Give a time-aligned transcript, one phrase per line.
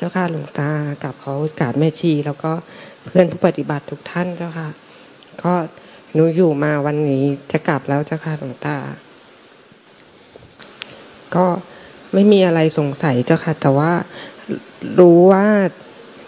[0.00, 0.70] เจ้าค่ะหลวงตา
[1.02, 2.52] กราบขอโอกาสแม่ชี แล้วก็
[3.04, 4.68] เพื่อนผู้ปฏิบัติทุกท่านเจ้าค่ะ
[5.42, 5.52] ก็
[6.14, 8.76] หนูอยู่มาวันนี้จะกลับแล้วเจ้าค่ะหลวงตา
[11.34, 11.46] ก็
[12.12, 13.92] ไม่มีอะไรสงสัยเจ้าค่ะ แต่ว่า
[15.00, 15.46] รู้ว่า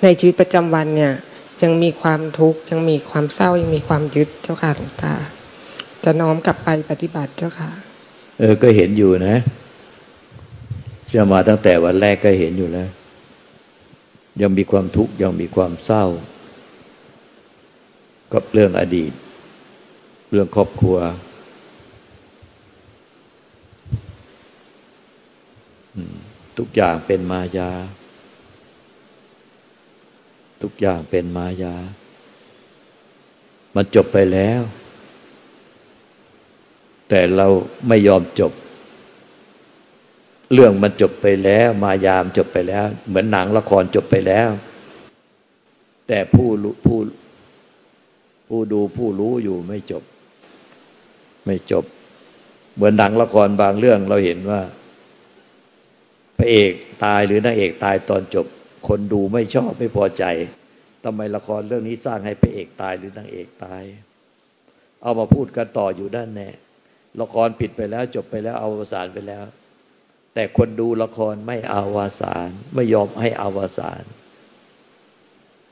[0.02, 1.12] ในชีวิตประจำวันเนี่ย
[1.62, 5.14] ยังมีความทุกข์ยังมีความเศร้ายังมีความยึดเจ้าค่ะหลวงตา
[6.04, 7.70] จะน้อมกลับไปปฏิบัติเจ้าค่ะ
[8.38, 9.36] เออก็เห็นอยู่นะ
[11.06, 12.90] เชื่อมาตั้งแต่วันแรกก็เห็นอยู่แล้ว
[14.40, 16.04] ยังมีความทุกข์ยังมีความเศร้า
[18.32, 19.12] กับเรื่องอดีต
[20.30, 20.98] เรื่องครอบครัว
[26.58, 27.70] ทุกอย่างเป็นมายา
[30.62, 31.74] ทุกอย่างเป็นมายา
[33.74, 34.62] มันจบไปแล้ว
[37.08, 37.46] แต่เรา
[37.88, 38.52] ไม่ยอมจบ
[40.52, 44.50] เรื่องมันจบไปแล้ว มายามจบไปแล้ว เหมือนหนังละครจบไปแล้ว
[46.08, 46.48] แต่ผู้
[46.84, 46.98] ผู้
[48.48, 50.04] ผู้ดูผู้รู้อยู่ไม่จบ
[51.46, 51.84] ไม่จบ
[52.74, 54.60] เหมือนหนังละครบางเรื่องเราเห็นว่า
[56.38, 56.72] พระเอก
[57.04, 58.46] ตายหรือนางเอกตายตอนจบ
[58.88, 60.24] คนดูไม่ชอบไม่พอใจ
[61.04, 63.82] ทำไมละครเรื่องนี้สร้างให้พระเอกตายหรือนางเอกตาย
[65.02, 66.48] เอามาพูดกันต่ออยู่ด้านแน่
[67.20, 69.44] ละครปิดไปแล้วจบไปแล้วเอาวสานไปแล้ว
[70.34, 74.02] แต่คนดูละครไม่อาวาสานไม่ยอมให้อาวาสาน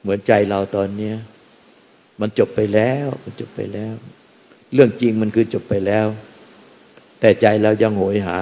[0.01, 1.17] เหมือนใจเราตอนเนี้ย
[2.21, 3.95] มันจบไปแล้ว มันจบไปแล้ว
[4.73, 6.07] เรื่องจริงมันคือจบไปแล้ว
[7.21, 8.39] แต่ใจเรายังโหยหา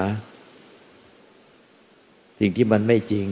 [2.40, 3.26] สิ่งที่มันไม่จริง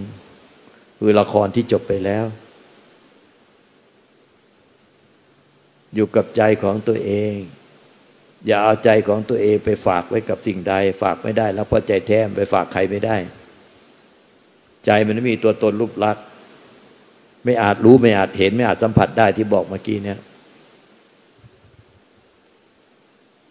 [0.99, 2.25] คือละครที่จบไปแล้ว
[5.95, 7.35] อยู่กับใจของตัวเอง
[8.47, 13.17] อย่าเอาใจของตัวเองไปฝากไว้กับสิ่งใด ฝากไม่ได้แล้วพอใจแท้ไปฝากใครไม่ได้
[14.87, 16.25] ใจมันไม่มีตัวตนรูปลักษณ์
[17.45, 20.19] ไม่อาจรู้ไม่อาจเห็น ไม่อาจสัมผัสได้ที่บอกเมื่อกี้เนี่ย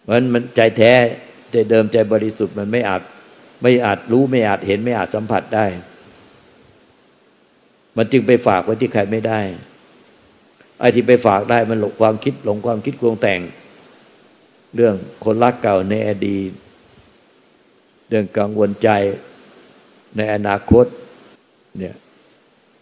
[0.08, 0.92] มันมันใจแท้
[1.52, 3.02] ใจเดิมใจบริสุทธิ์มันไม่อาจ
[3.62, 5.66] ไม่อาจรู้ไม่อาจเห็น ไม่อาจสัมผัสได้
[7.96, 9.40] มันจึงไปฝากไว้ที่ใครไม่ได้
[10.80, 13.40] ไอ้ที่ไปฝากได้มันหลงความคิดหลงความคิดกวงแต่ง
[14.76, 14.94] เรื่อง
[15.24, 16.50] คนรักเก่าในอดีต
[18.08, 18.88] เรื่องกังวลใจ
[20.16, 20.86] ในอนาคต
[21.78, 21.94] เนี่ย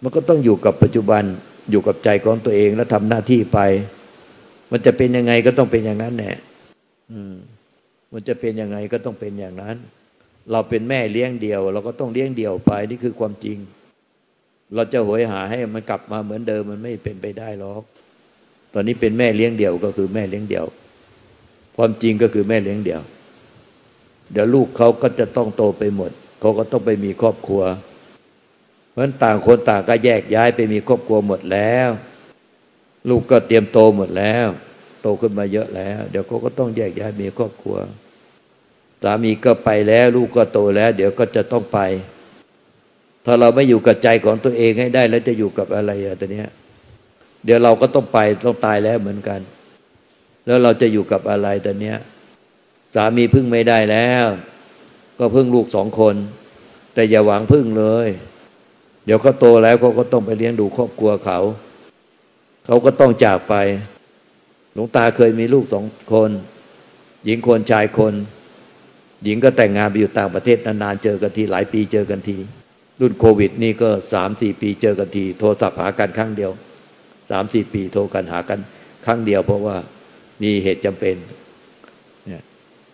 [0.03, 1.23] มันก็ต้องอยู่กับปัจจุบัน
[1.71, 3.59] อยู่กับใจของตัวเองแล้วทำหน้าที่ไป
[4.71, 6.37] มันจะเป็นยังไงก็ต้องเป็นอย่างนั้นแหละ
[8.13, 9.77] มันจะเป็นยังไงก็ต้องเป็นอย่างนั้น
[10.53, 13.59] เราเป็นแม่เลี้ยงเดียว เราก็ต้องเลี้ยงเดี่ยวไปนี่คือความจริง
[14.75, 17.83] เราจะหวยหาให้มันกลับมาเหมือนเดิมมันไม่เป็นไปได้หรอก
[18.73, 20.67] ตอนนี้เป็นแม่เลี้ยงเดี่ยวก็คือแม่เลี้ยงเดี่ยว
[21.77, 23.03] ความจริงก็คือแม่เลี้ยงเดี่ยว
[24.33, 27.63] เดี๋ยวลูกเขาก็จะต้องโตไปหมด เขาก็ต้องไปมีครอบครัว
[28.91, 31.89] เพราะฉะนั้นต่างคนต่างก็แยกย้ายไปมีครอบครัวหมดแล้ว
[33.09, 34.47] ลูกก็เตรียมโตหมดแล้ว
[35.03, 37.77] โตขึ้นมาเยอะแล้ว เดี๋ยวเขาก็ต้องแยกย้ายมีครอบครัว
[39.03, 41.79] สามีก็ไปแล้ว ลูกก็โตแล้ว เดี๋ยวก็จะต้องไป
[43.25, 46.43] ถ้าเราไม่อยู่กับใจของตัวเองให้ได้แล้วจะอยู่กับอะไรอะตอนนี้
[47.45, 49.41] เดี๋ยวเราก็ต้องไปต้องตายแล้วเหมือนกัน
[50.47, 51.95] แล้วเราจะอยู่กับอะไรตอนนี้
[52.95, 54.27] สามีพึ่งไม่ได้แล้ว
[55.19, 56.15] ก็พึ่งลูกสองคน
[56.95, 58.09] แต่อย่าหวังพึ่งเลย
[59.05, 61.39] เดี๋ยวเขาโตแล้วเขาก็ต้องไปเลี้ยงดูครอบครัวเขา
[62.67, 63.55] เขาก็ต้องจากไป
[64.75, 66.31] หลวงตาเคยมีลูกสองคน
[67.25, 68.15] หญิงคนชายคน
[69.25, 72.37] หญิงก็แต่งงานไปอยู่ต่างประเทศนานๆเจอกันที หลายปีเจอกันที
[73.01, 76.53] รุ่นโควิด นี่ก็สามสี่ปีเจอกันที โทรศัพท์หากันครั้งเดียว
[77.31, 78.61] สามสี่ปีโทรกันหากัน
[79.07, 79.77] ครั้งเดียวเพราะว่า
[80.45, 81.17] มีเหตุจำเป็น
[82.27, 82.43] เนี่ย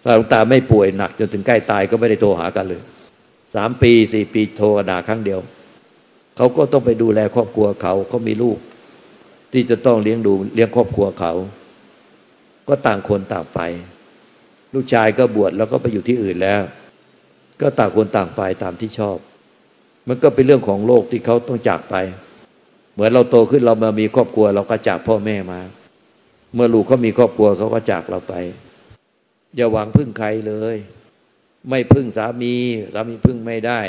[0.02, 2.82] ถ้าหลวงตาไม่ป่วยหนักจนถึงใกล้ตายก็ไม่ได้โทรหากันเลย
[3.54, 5.40] สามปีสี่ปีโทรกันหาครั้งเดียว
[6.36, 8.58] เขาก็ต้องไปดูแลครอบครัวเขาเขามีลูก
[9.52, 11.32] ที่จะต้องเลี้ยงดูเลี้ยงครอบครัวเขา
[12.68, 13.60] ก็ต่างคนต่างไป
[14.74, 16.62] ลูกชายก็บวชแล้วก็ไปอยู่ที่อื่นแล้ว
[17.60, 19.16] ก็ต่างคนต่างไปตามที่ชอบ
[20.08, 21.96] มันก็เป็นเรื่องของโลกที่เขาต้องจากไป
[22.92, 25.60] เหมือนเราโตขึ้นเรามามีครอบครัวเราก็จากพ่อแม่มา
[26.54, 28.34] เมื่อลูกเขามีครอบครัวเขาก็จากเราไป
[29.56, 30.76] อย่าหวังพึ่งใครเลย
[31.68, 32.54] ไม่พึ่งสามี
[32.94, 33.80] สามีพึ่งไม่ได้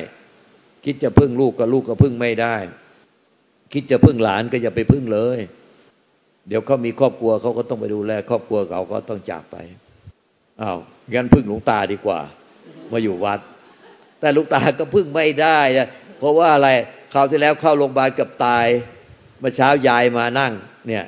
[0.85, 2.55] คิดจะพึ่งลูกก็ลูกก็พึ่งไม่ได้
[3.73, 5.39] คิดจะพึ่งหลานก็อย่าไปพึ่งเลย
[6.47, 9.55] เดี๋ยวเขามีครอบครัวเขาก็ต้องไปดูแลครอบครัวเขาก็ต้องจากไป
[10.61, 10.77] อ้าว
[11.13, 12.19] งั้นพึ่งหลวงตาดีกว่า
[12.91, 13.39] มาอยู่วัด
[14.19, 15.87] แต่หลวงตาก็พึ่งไม่ได้นะ
[16.19, 16.69] เพราะว่าอะไร
[17.13, 18.67] คราวที่แล้วเข้าโรงพยาบาลกับตาย
[19.39, 20.53] เมื่อเช้ายายมานั่ง
[20.87, 21.05] เนี่ย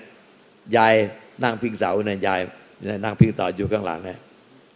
[0.77, 0.95] ยาย
[1.43, 2.39] นั่งพิงเสาเนี่ยยาย
[3.03, 4.19] นั่งพิงต่ออยู่ข้างหลังเนี่ย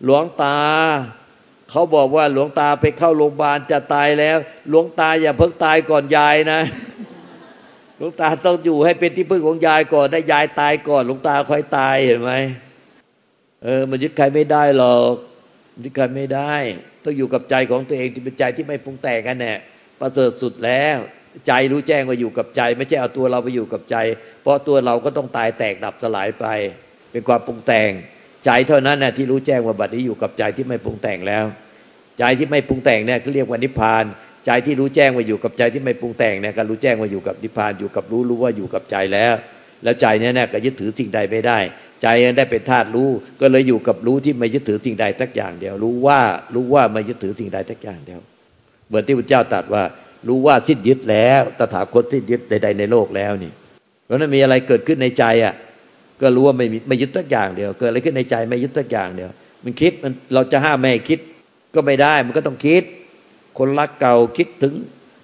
[0.06, 0.58] หลวงตา
[1.70, 4.38] เขาบอกว่าหลวงตาไปเข้าโรงพยาบาลจะตายแล้ว
[4.70, 6.62] หลวงตาอย่าเพิ่งตายก่อนยายนะ
[7.98, 12.34] หลวงตาต้องอยู่ให้เป็นที่พึ่งของยายก่อนได้ยายตายก่อน หลวงตาค่อยตายเห็นไหม
[13.64, 15.14] เออ มันยึดใครไม่ได้หรอก
[15.84, 16.54] ยึดใครไม่ได้
[17.04, 19.54] ต้องอยู่กับใจของตัวเองที่เป็นใจที่ไม่ปรุงแต่งกันแน่
[20.00, 20.98] ประเสริฐสุดแล้ว
[21.48, 23.96] ใจรู้แจ้งว่าอยู่กับใจ ไม่ใช่เอาตัวเราไปอยู่กับใจ
[24.42, 26.46] เพราะตัวเราก็ต้องตายแตกดับสลายไป
[27.12, 27.92] เป็นความปรุงแต่ง
[28.46, 31.46] ใจเท่านั้นนะที่รู้แจ้งว่าบัดนี้อยู่กับใจที่ไม่ปรุงแต่งแล้ว
[32.20, 34.06] ใจที่ไม่ปรุงแต่งเนี่ยเขาเรียกว่านิพพาน
[34.46, 39.34] ใจที่รู้แจ้งว่าอยู่กับใจที่ไม่ปรุงแต่งเนี่ยก็รู้แจ้งว่าอยู่กับนิพพานอยู่กับรู้รู้ว่าอยู่กับใจแล้ว
[39.84, 41.60] แล้วใจเนี่ยนะก็ยึดถือสิ่งใดไม่ได้
[42.02, 42.08] ใจ
[42.38, 43.10] ได้เป็นธาตุรู้
[43.42, 46.20] ก็เลยอยู่กับรู้ที่ไม่ยึดถือสิ่งใดสักอย่างเดียว รู้ว่า
[46.56, 48.22] รู้ว่าไม่ยึดถือสิ่งใดสักอย่างเดียว
[48.88, 49.84] เหมือนที่พระเจ้าตรัสว่า
[50.28, 53.52] รู้ว่าสิ้นยึดแล้วตถาคตสิ้นยึดใด ๆ ในโลกแล้วนี่
[54.06, 55.54] เพราะนั้นมีอะไรเกิดขึ้นในใจอะ
[56.22, 59.30] ก็รู้ว่าไม่ไม่ยึดสักอย่างเดียว เกิดอะไรขึ้นในใจไม่ยึดสักอย่างเดียว
[59.64, 61.20] มันคิดมันเราจะห้ามไม่ให้คิด
[61.76, 62.84] ก็ไม่ได้ มันก็ต้องคิด
[63.58, 64.74] คนรักเก่าคิดถึง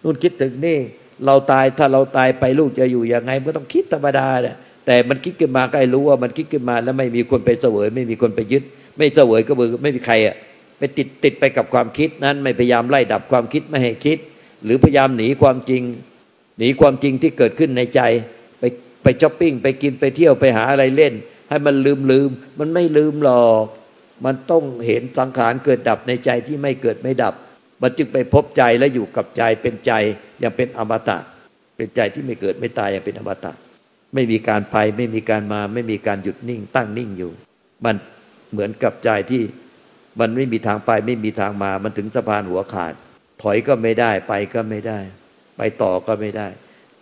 [0.04, 0.80] นู่นคิดถึงนี่
[1.25, 4.56] เราตายถ้าเราตายไปลูกจะอยู่ยังไงมันต้องคิดธรรมดาเนี่ย
[4.86, 8.63] แต่มันคิดขึ้นมาก็ให้รู้ว่ามันคิดขึ้นมาแล้วไม่มีคนไปเสวย ไม่มีคนไปยึด
[8.98, 10.36] ไม่เสวยก็มือไม่มีใครอะ
[10.78, 14.18] ไปติดติดไปกับความคิดนั้นไม่พยายามไล่ดับความคิดไม่ให้คิด
[14.63, 15.83] หรือพยายามหนีความจริง
[16.57, 18.01] หนีความจริงที่เกิดขึ้นในใจ
[18.60, 18.63] ไป
[19.04, 21.13] ไปช้อปปิ้งไปกินไปเที่ยวไปหาอะไรเล่น
[21.50, 22.30] ให้มันลืมลืม
[22.60, 23.65] มันไม่ลืมหรอก
[24.25, 27.33] มันต้องเห็นสังขารเกิดดับในใจที่ไม่เกิดไม่ดับ
[27.81, 29.92] มันจึงไปพบใจและอยู่กับใจเป็นใจ
[30.39, 31.18] อย่างเป็นอมตะ
[31.77, 33.51] เป็นใจที่ไม่เกิดไม่ตายอย่างเป็นอมตะ
[34.13, 37.31] ไม่มีการไปไม่มีการมา ไม่มีการหยุดนิ่ง ตั้งนิ่งอยู่
[37.86, 37.95] มัน
[38.51, 39.44] เหมือนกับใจที่
[40.19, 42.94] มันไม่มีทางไปไม่มีทางมา มันถึงสะพานหัวขาด
[43.44, 45.00] ถอยก็ไม่ได้ ไปก็ไม่ได้
[45.57, 46.48] ไปต่อก็ไม่ได้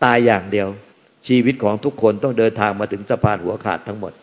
[0.03, 0.67] ตายอย่างเดียว
[1.27, 4.13] ชีวิตของทุกคนต้องเดินทางมาถึงสะพานหัวขาดทั้งหมด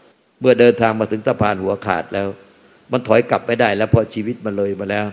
[0.41, 2.29] เมื่อเดินทางมาถึงสะพานหัวขาดแล้ว
[2.93, 5.06] มันถอยกลับไม่ได้ แล้วพอชีวิตมันเลยมาแล้ว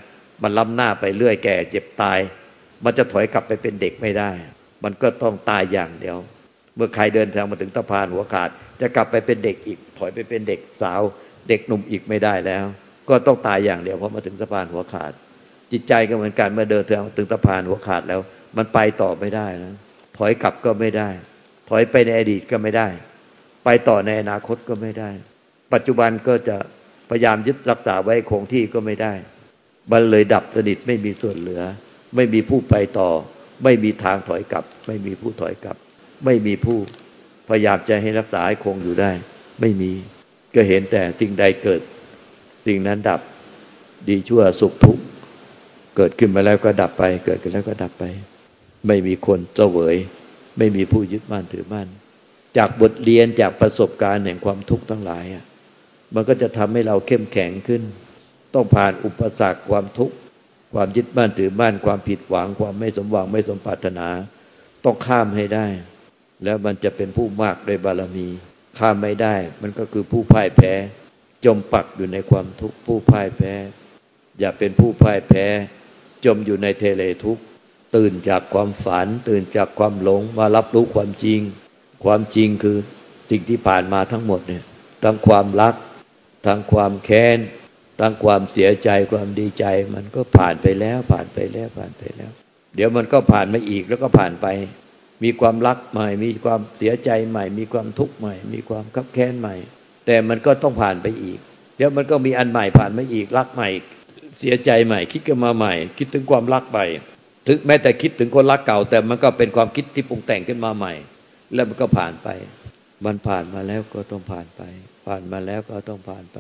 [0.44, 2.20] มันล้ำหน้าไปเรื่อยแก่เจ็บตาย
[2.84, 4.32] มันจะถอยกลับไปเป็นเด็กไม่ได้
[4.84, 6.18] มันก็ต้องตายอย่างเดียว
[6.76, 8.50] เมื่อใครเดินทางมาถึงตะพานหัวขาด
[8.82, 11.02] จะกลับไปเป็นเด็กอีก ถอยไปเป็นเด็กสาว
[11.50, 12.66] เด็กหนุ่มอีกไม่ได้แล้ว
[13.10, 15.12] ก็ต้องตายอย่างเดียวเพราะมาถึงสะพานหัวขาด
[15.72, 18.22] จิตใจก็เหมือนกันเมื่อเดินทางถึงสะพานหัวขาดแล้ว
[18.58, 19.76] มันไปต่อไม่ได้แล้ว
[20.18, 21.10] ถอยกลับก็ไม่ได้
[21.70, 22.88] ถอยไปในอดีตก็ไม่ได้
[23.66, 25.12] ไปต่อในอนาคตก็ไม่ได้
[25.74, 26.58] ปัจจุบันก็จะ
[27.10, 29.14] พยายามยึดรักษาไว้คงที่ก็ไม่ได้
[29.92, 31.62] มันเลยดับสนิทไม่มีส่วนเหลือ
[32.16, 33.10] ไม่มีผู้ไปต่อ
[33.64, 35.78] ไม่มีทางถอยกลับ ไม่มีผู้ถอยกลับ
[36.26, 36.80] ไม่มีผู้
[37.50, 39.12] พยายามจะให้รักษาให้คงอยู่ได้
[39.62, 39.92] ไม่มี
[40.56, 41.82] ก็เห็นแต่สิ่งใดเกิด
[42.66, 43.22] สิ่งนั้นดับ
[44.10, 45.04] ดีชั่วสุขทุกข์
[45.96, 48.04] เกิดขึ้นมาแล้วก็ดับไป เกิดขึ้นแล้วก็ดับไป
[48.88, 49.96] ไม่มีคนเสวย
[50.58, 51.88] ไม่มีผู้ยึดมั่นถือมั่น
[52.58, 55.46] จากบทเรียนจากประสบการณ์แห่งความทุกข์ทั้งหลายอะ
[56.14, 57.82] มันก็จะทำให้เราเข้มแข็งขึ้น
[58.54, 60.16] ต้องผ่านอุปสรรคความทุกข์
[60.74, 64.08] ความยึดมั่นถือมั่น ความผิดหวัง ความไม่สมหวังไม่สมปรารถนา
[64.86, 65.68] ต้องข้ามให้ได้
[66.44, 68.28] แล้วมันจะเป็นผู้มากโดยบารมี
[68.80, 70.74] ข้ามไม่ได้ มันก็คือผู้พ่ายแพ้
[71.46, 73.54] จมปักอยู่ในความทุกข์ผู้พ่ายแพ้
[74.40, 75.46] อย่าเป็นผู้พ่ายแพ้
[76.26, 77.44] จมอยู่ในเทเลทุกข์
[77.96, 81.42] ตื่นจากความฝัน ตื่นจากความหลงมารับรู้ความจริง
[82.04, 82.78] ความจริงคือ
[83.30, 84.64] สิ่งที่ผ่านมาทั้งหมดเนี่ย
[85.04, 85.76] ทั้งความรัก
[86.46, 87.38] ทั้งความแค้น
[88.02, 92.32] ตั้งความเสียใจความดีใจ มันก็ผ่านไปแล้วผ่านไปแล้วผ่านไปแล้ว
[92.76, 94.48] เดี๋ยวมันก็ผ่านมาอีกแล้วก็ผ่านไป
[95.24, 99.56] มีความรักใหม่ มีความเสียใจใหม่ มีความทุกข์ใหม่ มีความคับแค้นใหม่
[100.06, 101.40] แต่มันก็ต้องผ่านไปอีก
[101.78, 103.70] เดี๋ยวมันก็มีอันใหม่ผ่านมาอีกรักใหม่
[104.38, 106.86] เสียใจใหม่ คิดกันมาใหม่ คิดถึงความรักใหม่
[107.48, 110.94] ถึงแม้แต่คิดถึงคนรักเก่า แต่มันก็เป็นความคิดที่ปรุงแต่งขึ้นมาใหม่
[111.54, 112.28] แล้วมันก็ผ่านไป
[113.06, 114.62] มันผ่านมาแล้วก็ต้องผ่านไป
[115.08, 116.40] ผ่านมาแล้วก็ต้องผ่านไป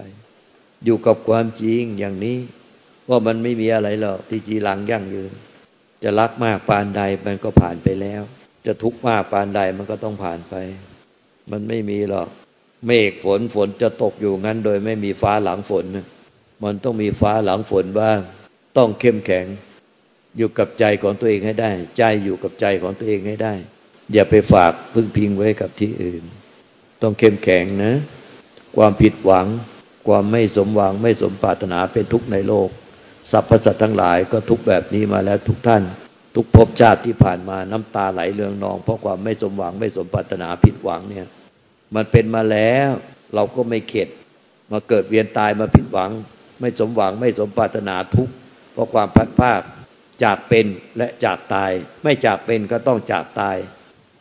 [0.85, 2.37] อยู่กับความจริงอย่างนี้
[3.09, 5.31] ว่ามันไม่มีอะไรหรอกที่จีรังยั่งยืน
[6.03, 8.21] จะรักมากปานใดมันก็ผ่านไปแล้ว
[8.65, 10.55] จะทุกข์มากปานใดมันก็ต้องผ่านไป
[11.51, 12.29] มันไม่มีหรอก
[12.85, 15.85] เมฆฝนฝนจะตกอยู่งั้น โดยไม่มีฟ้าหลังฝน
[16.63, 18.19] มันต้องมีฟ้าหลังฝนบ้าง
[18.77, 19.45] ต้องเข้มแข็ง
[20.37, 23.53] อยู่กับใจของตัวเองให้ได้ ใจอยู่กับใจของตัวเองให้ได้
[24.13, 26.23] อย่าไปฝากพึ่งพิงไว้กับที่อื่น
[27.01, 27.93] ต้องเข้มแข็งนะ
[28.75, 29.47] ความผิดหวัง
[30.07, 32.69] ความไม่สมหวังไม่สมปรารถนาเป็นทุกข์ในโลก
[33.31, 35.83] สรรพสัตว์ทั้งหลายก็ทุกแบบนี้มาแล้วทุกท่าน
[36.35, 41.27] ทุกภพชาติที่ผ่านมาน้ำตาไหลเรืองนอง เพราะความไม่สมหวังไม่สมปรารถนาผิดหวังเนี่ย
[41.95, 42.89] มันเป็นมาแล้ว
[43.35, 44.09] เราก็ไม่เข็ด
[44.71, 46.11] มาเกิดเวียนตายมาผิดหวัง
[46.59, 48.33] ไม่สมหวังไม่สมปรารถนาทุกข์
[48.73, 49.61] เพราะความพัดภาค
[50.23, 50.65] จากเป็น
[50.97, 51.71] และจากตาย
[52.03, 53.57] ไม่จากเป็นก็ต้องจากตาย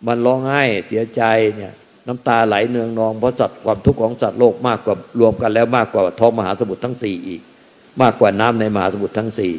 [0.06, 1.22] มันร้องไห้เสียใจ
[1.56, 1.72] เนี่ย
[2.06, 7.42] น้ำตาไหลเนืองนองเพราะสัตว์ความทุกข์ของสัตว์โลกมากกว่ารวมกันแล้วมากกว่าท้องมหาสมุทรทั้งสี่อีก
[8.02, 9.54] มากกว่าน้ำในมหาสมุทรทั้งสี่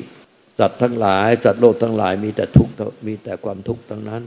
[0.59, 2.73] สัตว์ทั้งหลาย สัตว์โลกทั้งหลายมีแต่ทุกข์
[3.07, 4.23] มีแต่ความทุกข์ทั้งนั้น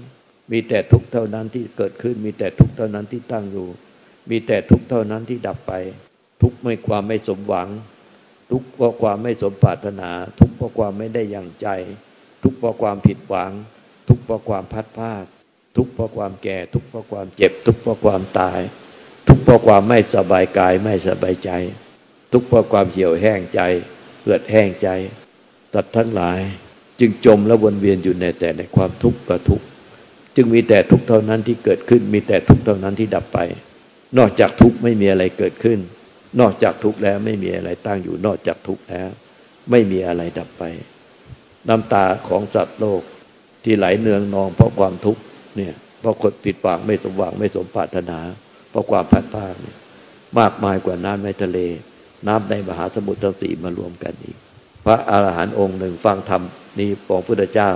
[0.52, 3.66] มีแต่ทุกข์เท่านั้นที่เกิดขึ้น มีแต่ทุกข์เท่านั้นที่ตั้งอยู่
[4.30, 5.72] มีแต่ทุกข์เท่านั้นที่ดับไป
[6.42, 7.68] ทุกข์ไม่ความไม่สมหวัง
[8.50, 11.68] ทุกข์เพราะความไม่สมปรารถนา ทุกข์เพราะความไม่ได้อย่างใจ
[12.42, 13.50] ทุกข์เพราะความผิดหวัง
[14.08, 15.24] ทุกข์เพราะความพัดพลาด
[15.76, 18.60] ทุกข์เพราะความแก่ ทุกข์เพราะความเจ็บ ทุกข์เพราะความตาย
[19.28, 21.50] ทุกข์เพราะความไม่สบายกายไม่สบายใจ
[22.32, 23.60] ทุกข์เพราะความเหี่ยวแห้งใจ
[24.20, 24.88] เหือดแห้งใจ
[25.74, 26.40] ตัดทั้งหลาย
[27.00, 29.66] จึงจมและวนเวียนอยู่ในแต่ในความทุกข์ประทุกข์
[30.36, 33.38] จึงมีแต่ทุกข์เท่านั้นที่เกิดขึ้น มีแต่ทุกข์เท่านั้นที่ดับไป
[34.18, 35.78] นอกจากทุกข์ไม่มีอะไรเกิดขึ้น
[36.40, 39.08] นอกจากทุกข์แล้วไม่มีอะไรตั้งอยู่นอกจากทุกข์แล้ว
[39.70, 40.62] ไม่มีอะไรดับไป
[41.68, 43.02] น้ำตาของสัตว์โลก
[43.64, 45.22] ที่ไหลเนืองนองเพราะความทุกข์
[45.56, 48.18] เนี่ยเพราะคนผิดหวังไม่สมหวังไม่สมปรารถนา
[48.70, 49.76] เพราะความพัดพาเนี่ย
[50.38, 51.58] มากมายกว่าน้ำในทะเล
[52.28, 54.36] น้ำในมหาสมุทรทั้งสี่มารวมกันอีก
[54.84, 56.42] พระอาหารหันต์องค์หนึ่งฟังธรรม
[56.78, 57.70] นี้ของพระพุทธเจ้า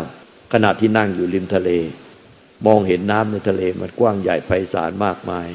[0.53, 1.71] ขณะที่นั่งอยู่ริมทะเล
[2.67, 5.49] มองเห็นน้ำในทะเลมันกว้างใหญ่ไพศาลมากมาย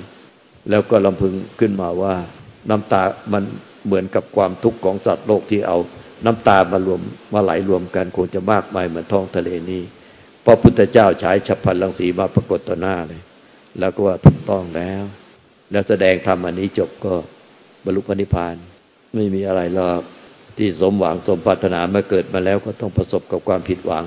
[0.69, 2.15] แล้วก็ลำพึงขึ้นมาว่า
[2.69, 3.43] น้ำตามัน
[3.85, 5.77] เหมือนกับความทุกข์ของสัตว์โลกที่เอา
[6.25, 7.01] น้ำตามารวม
[7.33, 9.81] มาไหลรวมกันคงจะมากมายเหมือนท้องทะเลนี้
[10.45, 13.21] พระพุทธเจ้าฉายฉับพลันลังสีมาปรากฏต่อหน้าเลย
[13.79, 15.03] แล้วก็ว่าถูกต้องแล้ว
[15.71, 17.13] แล้วแสดงธรรมอันนี้จบก็
[17.83, 18.55] บรรลุพระนิพพาน
[19.15, 20.01] ไม่มีอะไรหรอก
[20.57, 24.03] ที่สมหวังสมปรารถนาเมื่อเกิดมาแล้วก็ต้องประสบกับความผิดหวัง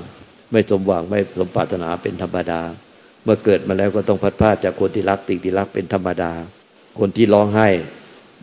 [0.51, 2.61] ไม่สมหวังไม่สมปรารถนาเป็นธรรมดา
[3.23, 6.31] เมื่อเกิดมาแล้วก็ต้องพัดพลาดจากคนที่รักติ่งที่รักเป็นธรรมดา
[6.99, 7.67] คนที่ร้องไห้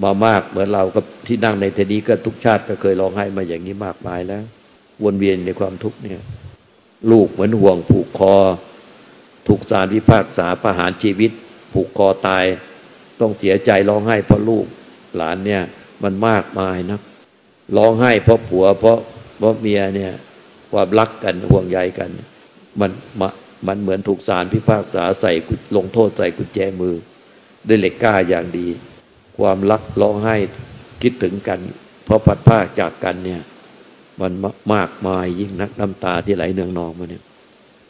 [0.03, 4.43] มามากเหมือนเราก็ที่นั่งในเทนี้ก็ทุกชาติก็เคยร้องไห้มาอย่างนี้มากมายแล้ว
[5.05, 6.21] วนเวียนในความทุกข์เนี่ย
[7.11, 8.35] ลูกเหมือนห่วงผูกคอ
[9.47, 11.31] ถูกสารพิพากษาประหารชีวิต
[11.73, 12.45] ผูกคอตาย
[13.21, 14.67] ต้องเสียใจร้องไห้เพราะลูก
[15.17, 15.63] หลานเนี่ย
[16.03, 17.01] มันมากมายนัก
[17.77, 18.99] ร้องไห้เพราะผัว เพราะ
[19.39, 20.13] เพราะเมียเนี่ย
[20.73, 22.11] ความรักกันห่วงใยกัน
[22.81, 22.91] มัน
[23.67, 25.33] มันเหมือนถูกสารพิพากษาใส่
[25.77, 26.95] ลงโทษใส่กุญแจมือ
[27.69, 28.69] ด้วยเหล็กกล้าอย่างดี
[29.39, 30.37] ความรักร้องไห้
[31.03, 31.59] คิดถึงกัน
[32.05, 33.43] เพราะพัดผ้าจากกันเนี่ย
[34.21, 34.33] มัน
[34.75, 37.25] มากมายยิ่งนักน้ำตาที่ไหลเนืองนองมาเนี่ย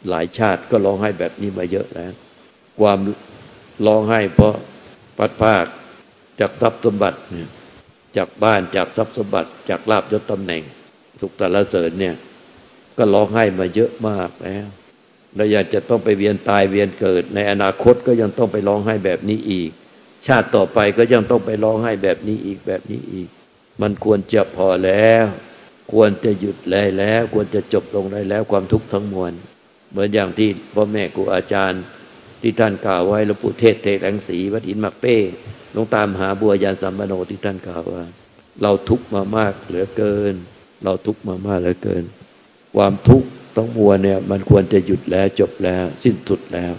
[0.09, 2.13] หลายชาติก็ร้องไห้แบบนี้มาเยอะแล้ว
[2.79, 2.99] ความ
[3.85, 4.53] ร้องไห้เพราะ
[5.17, 5.55] พัดผ้า
[6.39, 7.49] จากทรัพย์สมบัติเนี่ย
[8.17, 10.63] จากบ้านจากทรัพย์สมบัติ จากลาบยศตำแหน่ง
[11.21, 12.15] สุขตละเสริญเนี่ย
[12.97, 14.67] ก็ร้องไห้มาเยอะมากแล้ว
[15.35, 19.71] แล้วอยากจะต้องไปเวียนตายเวียนเกิด ในอนาคตก็ยังต้องไปร้องไห้แบบนี้อีก
[20.27, 23.29] ชาติต่อไปก็ยังต้องไปร้องไห้แบบนี้อีกแบบนี้อีก
[23.81, 25.25] มันควรจะพอแล้ว
[25.91, 29.33] ควรจะหยุดได้แล้ว ควรจะจบลงได้แล้วความทุกข์ทั้งมวล
[29.91, 31.83] เหมือนอย่างที่พ่อแม่ครูอาจารย์
[32.41, 35.17] ที่ท่านกล่าวไว้หลวงปู่เทศเทแสงสีวัดหินมักเป้
[35.75, 38.05] ลงตามหาบัวยานสัมมโนที่ท่านกล่าวว่า
[38.61, 40.35] เราทุกข์มามากเหลือเกิน
[40.83, 42.03] เราทุกข์มามากเหลือเกิน
[42.75, 46.73] ความทุกข์ต้องมัวเนี่ย มันควรจะหยุดแล้วจบแล้ว สิ้นสุดแล้ว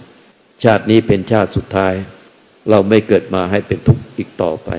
[0.63, 1.93] ชาตินี้เป็นชาติสุดท้าย
[2.69, 4.69] เราไม่เกิดมาให้เป็นทุกข์อีกต่อไป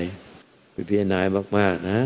[0.89, 1.19] พิจารณา
[1.57, 1.99] มาก ๆ นะ